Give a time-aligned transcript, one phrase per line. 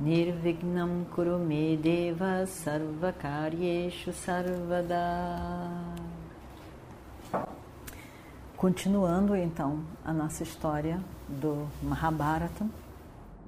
[0.00, 4.94] Nirvignam Kurume Deva Sarvakaryeshu Sarvada.
[8.56, 12.64] Continuando então a nossa história do Mahabharata.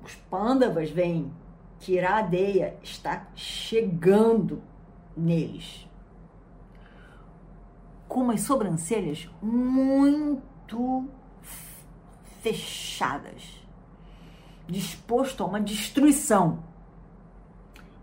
[0.05, 1.33] Os Pandavas veem
[1.79, 4.61] que Iradeia está chegando
[5.17, 5.89] neles.
[8.09, 11.09] Com umas sobrancelhas muito
[12.43, 13.60] fechadas,
[14.71, 16.63] disposto a uma destruição.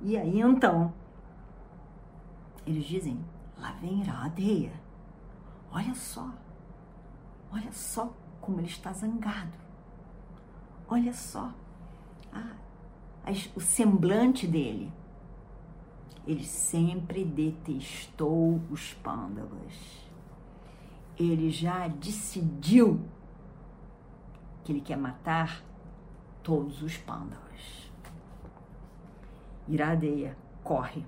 [0.01, 0.93] E aí então,
[2.65, 3.19] eles dizem:
[3.57, 4.73] lá vem Iradeia.
[5.71, 6.29] Olha só,
[7.51, 8.11] olha só
[8.41, 9.57] como ele está zangado.
[10.87, 11.53] Olha só
[12.33, 12.55] ah,
[13.55, 14.91] o semblante dele.
[16.25, 20.05] Ele sempre detestou os pândavas.
[21.17, 23.01] Ele já decidiu
[24.63, 25.63] que ele quer matar
[26.47, 27.91] todos os pândavas.
[29.67, 31.05] Iradeia corre,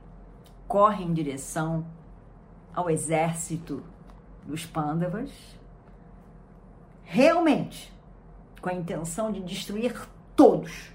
[0.68, 1.88] corre em direção
[2.74, 3.82] ao exército
[4.46, 5.32] dos pândavas,
[7.06, 7.94] realmente
[8.62, 9.96] com a intenção de destruir
[10.36, 10.92] todos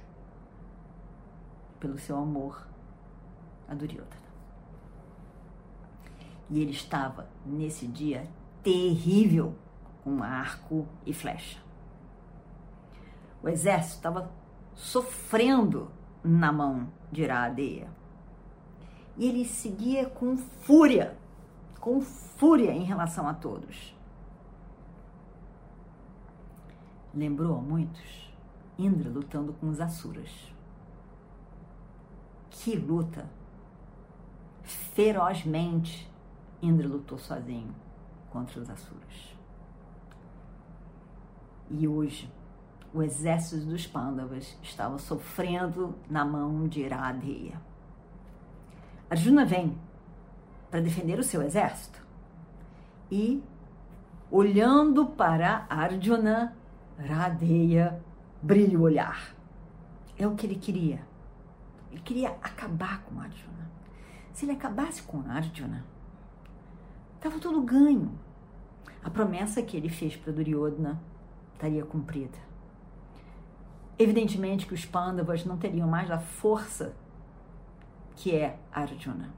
[1.81, 2.69] pelo seu amor
[3.67, 4.25] a Duryodhana.
[6.51, 8.29] E ele estava nesse dia
[8.62, 9.55] terrível
[10.03, 11.64] com arco e flecha.
[13.45, 14.33] O exército estava
[14.75, 15.91] sofrendo
[16.23, 17.91] na mão de Iradeia.
[19.19, 21.14] E ele seguia com fúria,
[21.78, 23.95] com fúria em relação a todos.
[27.13, 28.35] Lembrou a muitos
[28.79, 30.51] Indra lutando com os Asuras.
[32.51, 33.29] Que luta!
[34.63, 36.11] Ferozmente,
[36.63, 37.74] Indra lutou sozinho
[38.30, 39.36] contra os Asuras.
[41.70, 42.33] E hoje,
[42.94, 47.60] o exército dos Pandavas estava sofrendo na mão de Iradeya.
[49.10, 49.77] Arjuna vem
[50.70, 52.00] para defender o seu exército
[53.10, 53.42] e,
[54.30, 56.56] olhando para Arjuna,
[56.96, 58.00] Radeya
[58.40, 59.34] brilha o olhar.
[60.16, 61.02] É o que ele queria.
[61.90, 63.70] Ele queria acabar com Arjuna.
[64.32, 65.84] Se ele acabasse com Arjuna,
[67.16, 68.16] estava tudo ganho.
[69.02, 71.00] A promessa que ele fez para Duryodhana
[71.55, 72.54] estaria cumprida.
[73.98, 76.94] Evidentemente que os Pandavas não teriam mais a força
[78.16, 79.32] que é Arjuna.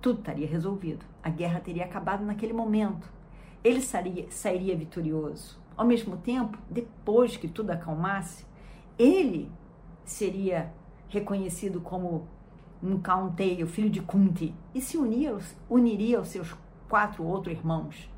[0.00, 1.04] Tudo estaria resolvido.
[1.22, 3.10] A guerra teria acabado naquele momento.
[3.64, 5.58] Ele sairia, sairia vitorioso.
[5.76, 8.46] Ao mesmo tempo, depois que tudo acalmasse,
[8.98, 9.50] ele
[10.04, 10.72] seria
[11.08, 12.26] reconhecido como
[12.82, 16.54] um Kaunteya, filho de Kunti, e se uniria aos seus
[16.88, 18.08] quatro outros irmãos.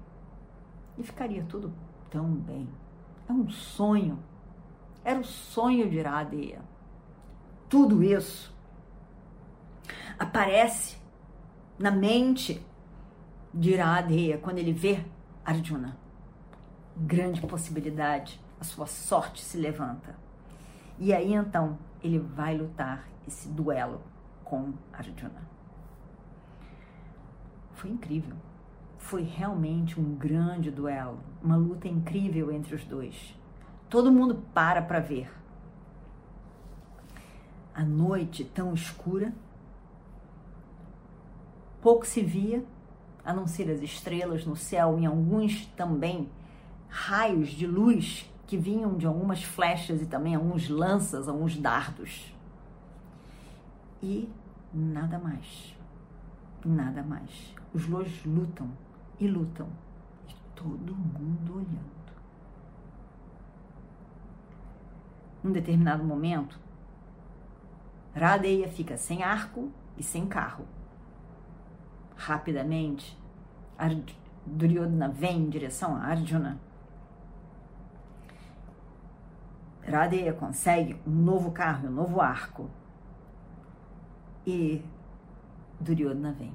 [0.98, 1.72] E ficaria tudo
[2.10, 2.68] tão bem.
[3.28, 4.18] É um sonho.
[5.05, 6.61] Era o sonho de Iradeya.
[7.69, 8.55] Tudo isso
[10.19, 10.97] aparece
[11.78, 12.65] na mente
[13.53, 15.05] de Iradeya quando ele vê
[15.44, 16.00] Arjuna
[17.00, 20.15] grande possibilidade, a sua sorte se levanta.
[20.99, 24.03] E aí então ele vai lutar esse duelo
[24.44, 25.49] com Arjuna.
[27.72, 28.37] Foi incrível.
[28.99, 33.34] Foi realmente um grande duelo, uma luta incrível entre os dois.
[33.90, 35.28] Todo mundo para para ver.
[37.74, 39.34] A noite tão escura,
[41.82, 42.64] pouco se via,
[43.24, 46.28] a não ser as estrelas no céu e alguns também
[46.88, 52.32] raios de luz que vinham de algumas flechas e também alguns lanças, alguns dardos.
[54.00, 54.28] E
[54.72, 55.75] nada mais.
[56.64, 57.54] Nada mais.
[57.75, 58.70] Os dois lutam
[59.19, 59.69] e lutam.
[60.28, 62.00] E todo mundo olhando.
[65.42, 66.58] Num determinado momento,
[68.14, 70.66] Radeia fica sem arco e sem carro.
[72.16, 73.19] Rapidamente,
[74.44, 76.60] Duryodhana vem em direção a Arjuna
[79.90, 82.70] Radeia consegue um novo carro, um novo arco.
[84.46, 84.82] E
[85.78, 86.52] Duryodhana vem.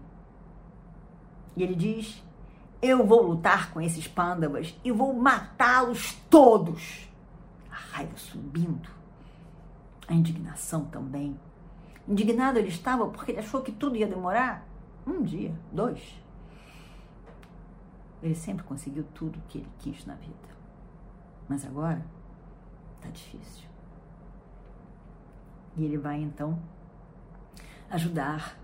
[1.55, 2.23] E ele diz:
[2.81, 7.09] Eu vou lutar com esses pândavas e vou matá-los todos.
[7.75, 8.89] A raiva subindo,
[10.07, 11.37] a indignação também.
[12.07, 14.65] Indignado ele estava porque ele achou que tudo ia demorar
[15.05, 16.23] um dia, dois.
[18.23, 20.55] Ele sempre conseguiu tudo que ele quis na vida.
[21.49, 22.01] Mas agora
[22.95, 23.67] está difícil.
[25.75, 26.57] E ele vai então
[27.89, 28.57] ajudar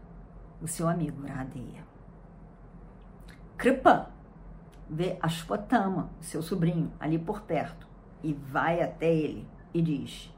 [0.62, 1.86] o seu amigo Radeia.
[3.58, 4.10] Kripa
[4.90, 7.91] vê Ashwatthama, seu sobrinho, ali por perto,
[8.24, 10.32] e vai até ele e diz: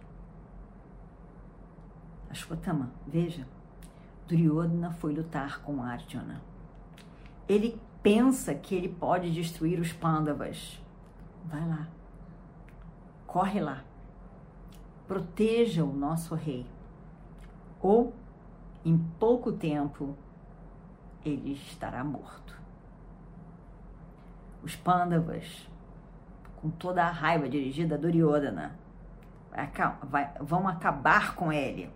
[2.29, 3.47] Ashwatthama, veja,
[4.27, 6.41] Duryodhana foi lutar com Arjuna.
[7.47, 10.81] Ele pensa que ele pode destruir os Pandavas.
[11.45, 11.87] Vai lá.
[13.27, 13.83] Corre lá.
[15.07, 16.65] Proteja o nosso rei.
[17.81, 18.13] Ou,
[18.85, 20.15] em pouco tempo,
[21.23, 22.59] ele estará morto.
[24.63, 25.69] Os Pandavas,
[26.63, 28.75] com toda a raiva dirigida a Duryodhana,
[30.41, 31.91] vão acabar com ele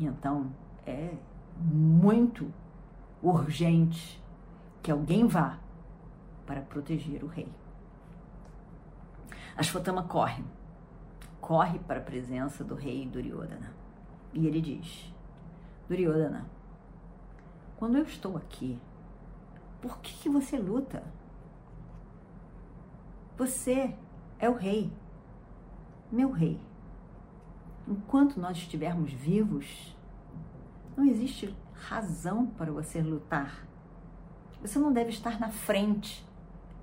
[0.00, 0.52] então
[0.86, 1.14] é
[1.56, 2.52] muito
[3.22, 4.22] urgente
[4.82, 5.58] que alguém vá
[6.46, 7.48] para proteger o rei.
[9.56, 10.44] Ashwatthama corre,
[11.40, 13.72] corre para a presença do rei Duryodhana.
[14.32, 15.12] E ele diz:
[15.88, 16.46] Duryodhana,
[17.76, 18.78] quando eu estou aqui,
[19.82, 21.02] por que, que você luta?
[23.38, 23.94] Você
[24.38, 24.92] é o rei,
[26.12, 26.60] meu rei
[27.88, 29.96] enquanto nós estivermos vivos,
[30.96, 33.66] não existe razão para você lutar.
[34.60, 36.26] Você não deve estar na frente,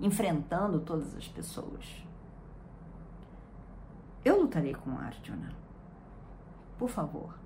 [0.00, 2.04] enfrentando todas as pessoas.
[4.24, 5.54] Eu lutarei com Arjuna.
[6.78, 7.38] Por favor.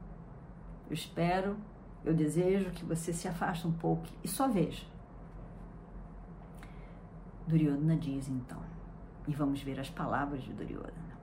[0.89, 1.57] Eu espero,
[2.05, 4.87] eu desejo que você se afaste um pouco e só veja.
[7.47, 8.61] Duryodhana diz então,
[9.31, 11.17] e vamos ver as palavras de Duryodhana.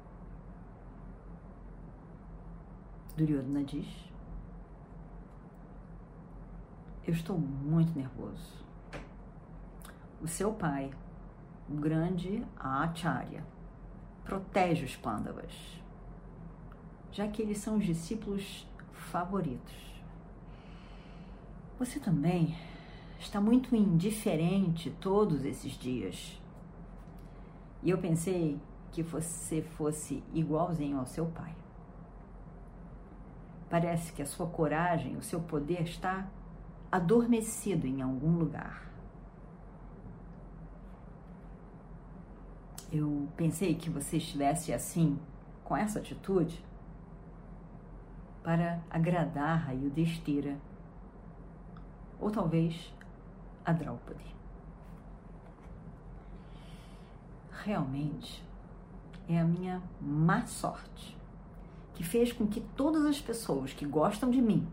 [3.18, 3.86] Duryodhana diz:
[7.06, 8.66] Eu estou muito nervoso.
[10.22, 10.90] O seu pai,
[11.70, 13.44] o grande Acharya,
[14.24, 15.54] protege os Pandavas,
[17.12, 20.02] já que eles são os discípulos favoritos.
[21.78, 22.58] Você também
[23.20, 26.40] está muito indiferente todos esses dias.
[27.84, 28.60] E eu pensei
[28.92, 31.56] que você fosse igualzinho ao seu pai.
[33.70, 36.28] Parece que a sua coragem, o seu poder está
[36.92, 38.88] adormecido em algum lugar.
[42.92, 45.20] Eu pensei que você estivesse assim,
[45.64, 46.66] com essa atitude,
[48.42, 50.58] para agradar a Yudhishthira,
[52.18, 52.94] ou talvez
[53.66, 54.37] a Draupadi.
[57.68, 58.42] Realmente
[59.28, 61.18] é a minha má sorte
[61.96, 64.66] que fez com que todas as pessoas que gostam de mim,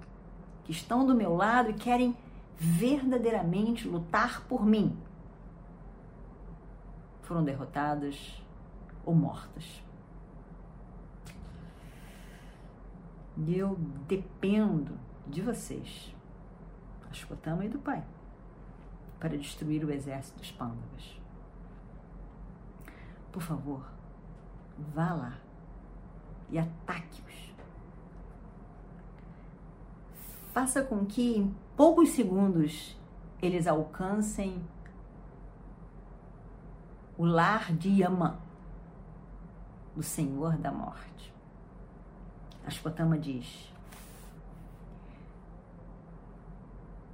[0.63, 2.17] que estão do meu lado e querem
[2.57, 4.97] verdadeiramente lutar por mim,
[7.23, 8.41] foram derrotadas
[9.05, 9.83] ou mortas.
[13.37, 13.77] E eu
[14.07, 16.15] dependo de vocês,
[17.11, 18.05] Ashwatthama e do Pai,
[19.19, 21.24] para destruir o exército dos Pandavas.
[23.35, 23.85] Por favor,
[24.95, 25.39] vá lá
[26.49, 27.53] e ataque-os.
[30.53, 32.97] Faça com que em poucos segundos
[33.43, 34.65] eles alcancem
[37.19, 38.39] o lar de Yama,
[39.97, 41.35] do Senhor da Morte.
[42.65, 43.69] Ashwatthama diz: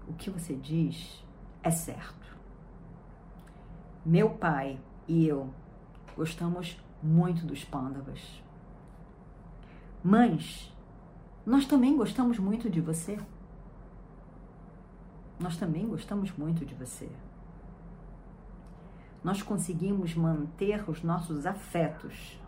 [0.07, 1.25] O que você diz
[1.63, 2.37] é certo.
[4.05, 4.79] Meu pai
[5.09, 5.51] e eu
[6.21, 8.21] gostamos muito dos pândavas.
[10.05, 10.71] Mães,
[11.47, 13.19] nós também gostamos muito de você.
[15.39, 17.11] Nós também gostamos muito de você.
[19.25, 22.39] Nós conseguimos manter os nossos afetos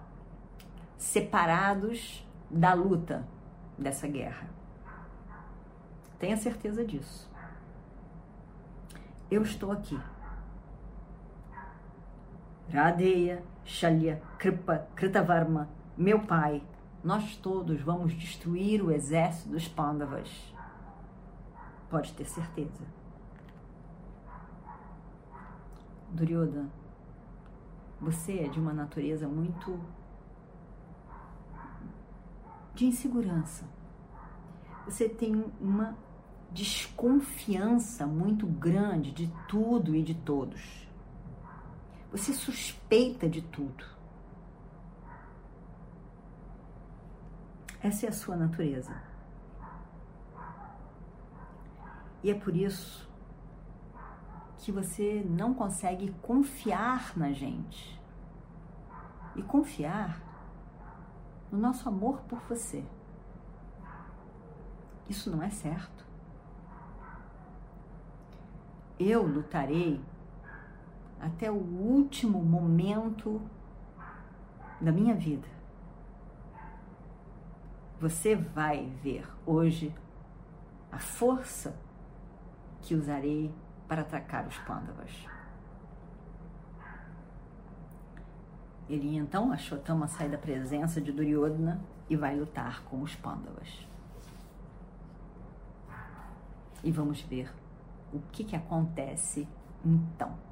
[0.99, 3.27] separados da luta
[3.79, 4.51] dessa guerra.
[6.19, 7.27] Tenha certeza disso.
[9.31, 9.99] Eu estou aqui.
[12.71, 16.63] Radeya, Shalya, Kripa, Kritavarma, meu pai,
[17.03, 20.31] nós todos vamos destruir o exército dos Pandavas.
[21.91, 22.85] Pode ter certeza.
[26.11, 26.71] Duryodhana,
[28.01, 29.79] você é de uma natureza muito
[32.75, 33.65] de insegurança.
[34.85, 35.97] Você tem uma
[36.51, 40.89] desconfiança muito grande de tudo e de todos.
[42.13, 43.85] Você suspeita de tudo.
[47.81, 48.95] Essa é a sua natureza.
[52.23, 53.11] E é por isso
[54.59, 57.99] que você não consegue confiar na gente.
[59.35, 60.21] E confiar
[61.51, 62.85] no nosso amor por você.
[65.09, 66.07] Isso não é certo.
[69.01, 70.01] Eu lutarei
[71.23, 73.41] até o último momento
[74.81, 75.47] da minha vida.
[78.01, 79.95] Você vai ver hoje
[80.91, 81.79] a força
[82.81, 83.55] que usarei
[83.87, 85.29] para atacar os pândavas.
[88.89, 93.87] Ele então, Ashwatthama sai da presença de Duryodhana e vai lutar com os pândavas.
[96.83, 97.55] E vamos ver
[98.13, 99.47] o que, que acontece
[99.85, 100.52] então.